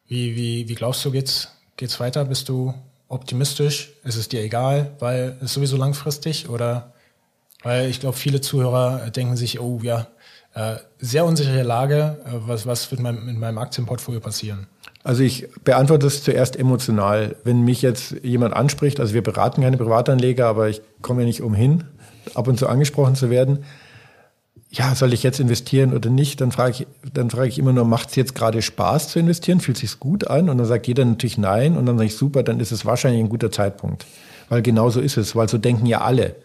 [0.07, 2.25] Wie, wie, wie glaubst du, geht's, geht's weiter?
[2.25, 2.73] Bist du
[3.09, 3.95] optimistisch?
[4.05, 6.93] Ist es dir egal, weil es sowieso langfristig oder
[7.63, 10.09] weil ich glaube, viele Zuhörer denken sich, oh ja,
[10.55, 14.67] äh, sehr unsichere Lage, äh, was, was wird mein, mit meinem Aktienportfolio passieren?
[15.05, 17.37] Also ich beantworte es zuerst emotional.
[17.43, 21.43] Wenn mich jetzt jemand anspricht, also wir beraten keine Privatanleger, aber ich komme ja nicht
[21.43, 21.85] umhin,
[22.35, 23.65] ab und zu angesprochen zu werden.
[24.71, 26.41] Ja, soll ich jetzt investieren oder nicht?
[26.41, 29.61] Dann frage ich, dann frage ich immer nur, macht es jetzt gerade Spaß zu investieren?
[29.61, 30.49] Fühlt sich gut an?
[30.49, 31.77] Und dann sagt jeder natürlich nein.
[31.77, 34.07] Und dann sage ich, super, dann ist es wahrscheinlich ein guter Zeitpunkt.
[34.49, 36.37] Weil genau so ist es, weil so denken ja alle.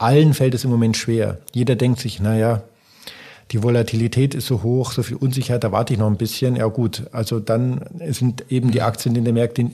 [0.00, 1.38] Allen fällt es im Moment schwer.
[1.52, 2.62] Jeder denkt sich, naja,
[3.50, 6.56] die Volatilität ist so hoch, so viel Unsicherheit, da warte ich noch ein bisschen.
[6.56, 9.70] Ja gut, also dann sind eben die Aktien in der Märkte,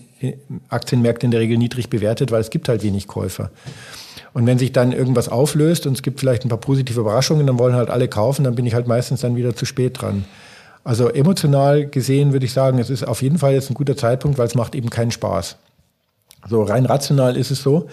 [0.68, 3.50] Aktienmärkte in der Regel niedrig bewertet, weil es gibt halt wenig Käufer.
[4.32, 7.58] Und wenn sich dann irgendwas auflöst und es gibt vielleicht ein paar positive Überraschungen, dann
[7.58, 10.24] wollen halt alle kaufen, dann bin ich halt meistens dann wieder zu spät dran.
[10.82, 14.38] Also emotional gesehen würde ich sagen, es ist auf jeden Fall jetzt ein guter Zeitpunkt,
[14.38, 15.56] weil es macht eben keinen Spaß.
[16.48, 17.88] So rein rational ist es so,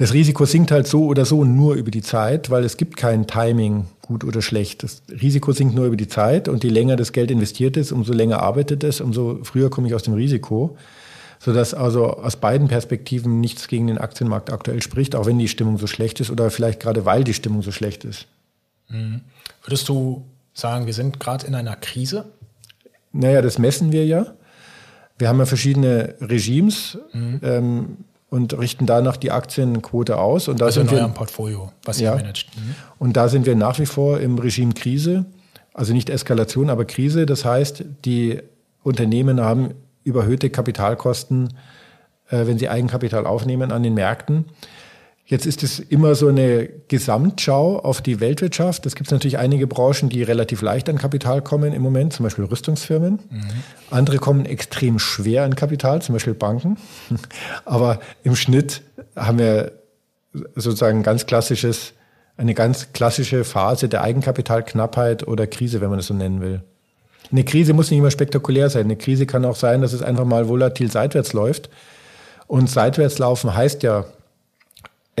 [0.00, 3.26] das Risiko sinkt halt so oder so nur über die Zeit, weil es gibt kein
[3.26, 4.82] Timing, gut oder schlecht.
[4.82, 8.14] Das Risiko sinkt nur über die Zeit und je länger das Geld investiert ist, umso
[8.14, 10.78] länger arbeitet es, umso früher komme ich aus dem Risiko.
[11.38, 15.76] Sodass also aus beiden Perspektiven nichts gegen den Aktienmarkt aktuell spricht, auch wenn die Stimmung
[15.76, 18.26] so schlecht ist oder vielleicht gerade weil die Stimmung so schlecht ist.
[18.88, 19.20] Mhm.
[19.64, 22.24] Würdest du sagen, wir sind gerade in einer Krise?
[23.12, 24.32] Naja, das messen wir ja.
[25.18, 26.96] Wir haben ja verschiedene Regimes.
[27.12, 27.40] Mhm.
[27.42, 27.96] Ähm,
[28.30, 30.48] und richten danach die Aktienquote aus.
[30.48, 32.56] Und da also sind in eurem Portfolio, was ihr managt.
[32.56, 32.74] Mhm.
[32.98, 35.26] Und da sind wir nach wie vor im Regime Krise,
[35.74, 37.26] also nicht Eskalation, aber Krise.
[37.26, 38.40] Das heißt, die
[38.82, 41.54] Unternehmen haben überhöhte Kapitalkosten,
[42.28, 44.46] äh, wenn sie Eigenkapital aufnehmen an den Märkten.
[45.30, 48.84] Jetzt ist es immer so eine Gesamtschau auf die Weltwirtschaft.
[48.84, 52.46] Es gibt natürlich einige Branchen, die relativ leicht an Kapital kommen im Moment, zum Beispiel
[52.46, 53.20] Rüstungsfirmen.
[53.30, 53.42] Mhm.
[53.92, 56.78] Andere kommen extrem schwer an Kapital, zum Beispiel Banken.
[57.64, 58.82] Aber im Schnitt
[59.14, 59.70] haben wir
[60.56, 61.92] sozusagen ganz klassisches,
[62.36, 66.60] eine ganz klassische Phase der Eigenkapitalknappheit oder Krise, wenn man es so nennen will.
[67.30, 68.86] Eine Krise muss nicht immer spektakulär sein.
[68.86, 71.70] Eine Krise kann auch sein, dass es einfach mal volatil seitwärts läuft.
[72.48, 74.06] Und seitwärts laufen heißt ja,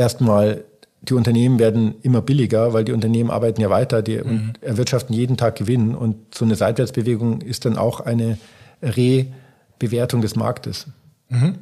[0.00, 0.64] erstmal,
[1.02, 4.52] die Unternehmen werden immer billiger, weil die Unternehmen arbeiten ja weiter die mhm.
[4.60, 5.94] erwirtschaften jeden Tag Gewinn.
[5.94, 8.38] Und so eine Seitwärtsbewegung ist dann auch eine
[8.82, 10.86] Rebewertung des Marktes.
[11.28, 11.58] Mhm.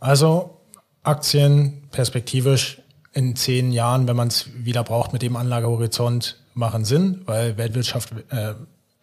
[0.00, 0.58] Also
[1.02, 7.22] Aktien perspektivisch in zehn Jahren, wenn man es wieder braucht mit dem Anlagehorizont, machen Sinn,
[7.26, 8.54] weil Weltwirtschaft äh,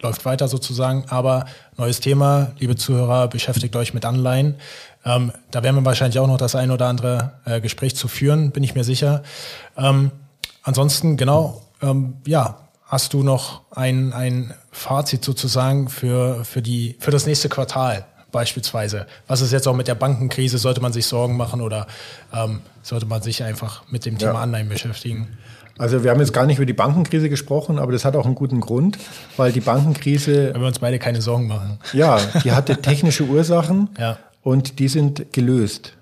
[0.02, 1.06] läuft weiter sozusagen.
[1.10, 1.46] Aber
[1.78, 4.56] neues Thema, liebe Zuhörer, beschäftigt euch mit Anleihen.
[5.06, 8.52] Ähm, da werden wir wahrscheinlich auch noch das ein oder andere äh, Gespräch zu führen,
[8.52, 9.24] bin ich mir sicher.
[9.78, 10.12] Ähm,
[10.64, 17.12] ansonsten, genau, ähm, ja, hast du noch ein, ein Fazit sozusagen für, für, die, für
[17.12, 19.08] das nächste Quartal beispielsweise?
[19.28, 20.58] Was ist jetzt auch mit der Bankenkrise?
[20.58, 21.88] Sollte man sich Sorgen machen oder
[22.34, 24.42] ähm, sollte man sich einfach mit dem Thema ja.
[24.42, 25.38] Anleihen beschäftigen?
[25.78, 28.36] Also wir haben jetzt gar nicht über die Bankenkrise gesprochen, aber das hat auch einen
[28.36, 28.98] guten Grund,
[29.36, 30.54] weil die Bankenkrise...
[30.54, 31.80] Wenn wir uns beide keine Sorgen machen.
[31.94, 33.90] Ja, die hatte technische Ursachen.
[34.00, 35.98] ja und die sind gelöst.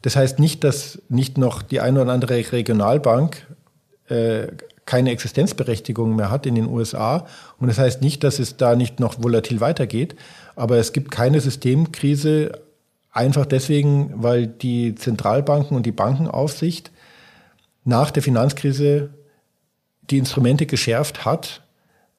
[0.00, 3.46] Das heißt nicht, dass nicht noch die eine oder andere Regionalbank
[4.08, 4.46] äh,
[4.86, 7.26] keine Existenzberechtigung mehr hat in den USA.
[7.58, 10.16] Und das heißt nicht, dass es da nicht noch volatil weitergeht.
[10.56, 12.62] Aber es gibt keine Systemkrise,
[13.10, 16.90] einfach deswegen, weil die Zentralbanken und die Bankenaufsicht
[17.84, 19.10] nach der Finanzkrise
[20.10, 21.62] die Instrumente geschärft hat,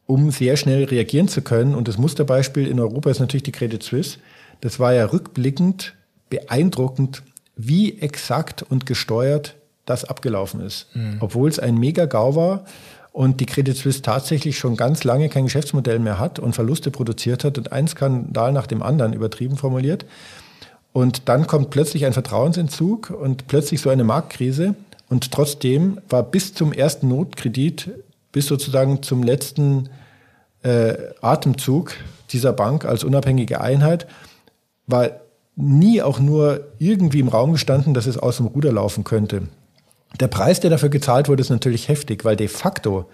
[0.06, 1.76] um sehr schnell reagieren zu können.
[1.76, 4.17] Und das Musterbeispiel in Europa ist natürlich die Credit Suisse,
[4.62, 5.93] das war ja rückblickend
[6.30, 7.21] beeindruckend,
[7.56, 10.88] wie exakt und gesteuert das abgelaufen ist.
[10.95, 11.17] Mhm.
[11.19, 12.65] Obwohl es ein Mega-GAU war
[13.12, 17.43] und die Credit Suisse tatsächlich schon ganz lange kein Geschäftsmodell mehr hat und Verluste produziert
[17.43, 20.06] hat und ein Skandal nach dem anderen übertrieben formuliert.
[20.93, 24.76] Und dann kommt plötzlich ein Vertrauensentzug und plötzlich so eine Marktkrise.
[25.13, 27.91] Und trotzdem war bis zum ersten Notkredit,
[28.32, 29.89] bis sozusagen zum letzten
[30.63, 31.93] äh, Atemzug
[32.32, 34.08] dieser Bank als unabhängige Einheit,
[34.88, 35.12] war
[35.56, 39.43] nie auch nur irgendwie im Raum gestanden, dass es aus dem Ruder laufen könnte.
[40.19, 43.06] Der Preis, der dafür gezahlt wurde, ist natürlich heftig, weil de facto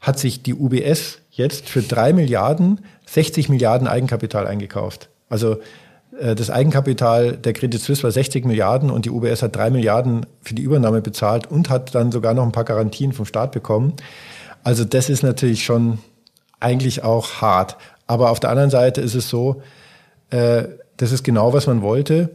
[0.00, 5.10] hat sich die UBS jetzt für drei Milliarden 60 Milliarden Eigenkapital eingekauft.
[5.28, 5.58] Also
[6.20, 10.54] das Eigenkapital der Credit Suisse war 60 Milliarden und die UBS hat drei Milliarden für
[10.54, 13.94] die Übernahme bezahlt und hat dann sogar noch ein paar Garantien vom Staat bekommen.
[14.62, 15.98] Also das ist natürlich schon
[16.60, 17.76] eigentlich auch hart.
[18.06, 19.62] Aber auf der anderen Seite ist es so,
[20.30, 20.64] äh,
[20.96, 22.30] das ist genau, was man wollte.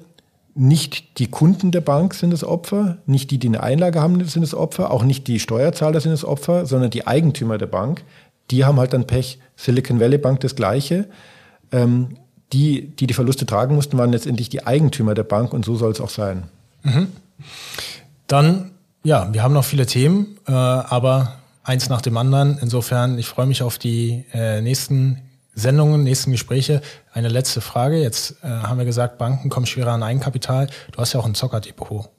[0.56, 4.42] Nicht die Kunden der Bank sind das Opfer, nicht die, die eine Einlage haben, sind
[4.42, 8.04] das Opfer, auch nicht die Steuerzahler sind das Opfer, sondern die Eigentümer der Bank.
[8.52, 9.40] Die haben halt dann Pech.
[9.58, 11.08] Silicon Valley Bank das Gleiche.
[11.72, 12.18] Ähm,
[12.56, 15.92] die, die die Verluste tragen mussten, waren letztendlich die Eigentümer der Bank und so soll
[15.92, 16.44] es auch sein.
[16.84, 17.08] Mhm.
[18.28, 18.72] Dann,
[19.04, 22.58] ja, wir haben noch viele Themen, äh, aber eins nach dem anderen.
[22.62, 25.22] Insofern, ich freue mich auf die äh, nächsten
[25.54, 26.82] Sendungen, nächsten Gespräche.
[27.12, 28.02] Eine letzte Frage.
[28.02, 30.68] Jetzt äh, haben wir gesagt, Banken kommen schwerer an Eigenkapital.
[30.94, 32.10] Du hast ja auch ein Zockerdepot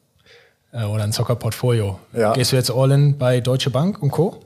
[0.72, 1.98] äh, oder ein Zockerportfolio.
[2.12, 2.34] Ja.
[2.34, 4.40] Gehst du jetzt all in bei Deutsche Bank und Co.?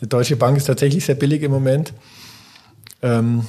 [0.00, 1.92] Die Deutsche Bank ist tatsächlich sehr billig im Moment.
[3.02, 3.44] Ähm,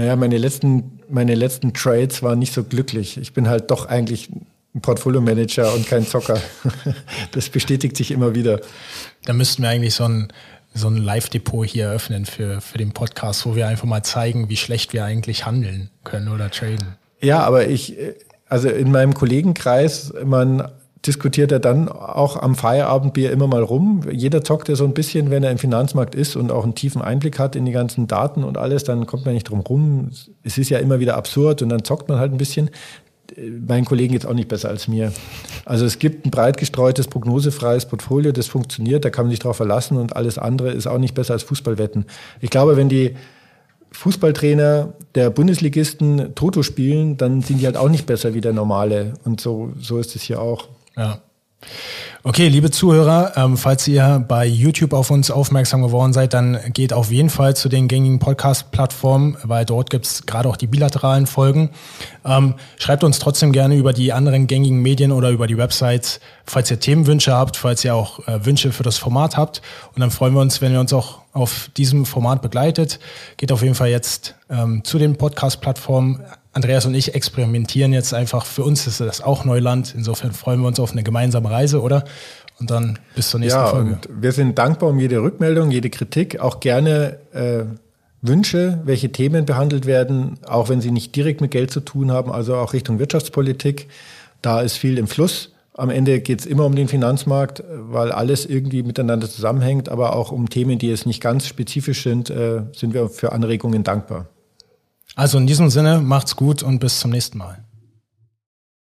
[0.00, 3.18] naja, meine letzten, meine letzten Trades waren nicht so glücklich.
[3.18, 4.30] Ich bin halt doch eigentlich
[4.74, 6.40] ein Portfolio-Manager und kein Zocker.
[7.32, 8.60] Das bestätigt sich immer wieder.
[9.26, 10.32] Da müssten wir eigentlich so ein
[10.72, 14.56] so ein Live-Depot hier eröffnen für, für den Podcast, wo wir einfach mal zeigen, wie
[14.56, 16.96] schlecht wir eigentlich handeln können oder traden.
[17.20, 17.96] Ja, aber ich,
[18.48, 20.70] also in meinem Kollegenkreis, man
[21.06, 24.02] diskutiert ja dann auch am Feierabendbier immer mal rum.
[24.12, 27.00] Jeder zockt ja so ein bisschen, wenn er im Finanzmarkt ist und auch einen tiefen
[27.00, 30.10] Einblick hat in die ganzen Daten und alles, dann kommt man nicht drum rum.
[30.42, 32.70] Es ist ja immer wieder absurd und dann zockt man halt ein bisschen.
[33.66, 35.12] meinen Kollegen jetzt auch nicht besser als mir.
[35.64, 39.56] Also es gibt ein breit gestreutes, prognosefreies Portfolio, das funktioniert, da kann man sich drauf
[39.56, 42.06] verlassen und alles andere ist auch nicht besser als Fußballwetten.
[42.40, 43.16] Ich glaube, wenn die
[43.92, 49.14] Fußballtrainer der Bundesligisten Toto spielen, dann sind die halt auch nicht besser wie der normale.
[49.24, 50.68] Und so, so ist es hier auch.
[50.96, 51.20] Ja.
[52.22, 56.92] Okay, liebe Zuhörer, ähm, falls ihr bei YouTube auf uns aufmerksam geworden seid, dann geht
[56.92, 61.70] auf jeden Fall zu den gängigen Podcast-Plattformen, weil dort gibt's gerade auch die bilateralen Folgen.
[62.26, 66.70] Ähm, schreibt uns trotzdem gerne über die anderen gängigen Medien oder über die Websites, falls
[66.70, 69.62] ihr Themenwünsche habt, falls ihr auch äh, Wünsche für das Format habt.
[69.94, 73.00] Und dann freuen wir uns, wenn ihr uns auch auf diesem Format begleitet.
[73.38, 76.22] Geht auf jeden Fall jetzt ähm, zu den Podcast-Plattformen
[76.52, 78.44] Andreas und ich experimentieren jetzt einfach.
[78.44, 79.94] Für uns ist das auch Neuland.
[79.96, 82.04] Insofern freuen wir uns auf eine gemeinsame Reise, oder?
[82.58, 83.92] Und dann bis zur nächsten ja, Folge.
[83.92, 87.64] Und wir sind dankbar um jede Rückmeldung, jede Kritik, auch gerne äh,
[88.22, 92.30] Wünsche, welche Themen behandelt werden, auch wenn sie nicht direkt mit Geld zu tun haben,
[92.30, 93.88] also auch Richtung Wirtschaftspolitik.
[94.42, 95.52] Da ist viel im Fluss.
[95.74, 100.32] Am Ende geht es immer um den Finanzmarkt, weil alles irgendwie miteinander zusammenhängt, aber auch
[100.32, 104.26] um Themen, die jetzt nicht ganz spezifisch sind, äh, sind wir für Anregungen dankbar.
[105.16, 107.64] Also in diesem Sinne, macht's gut und bis zum nächsten Mal.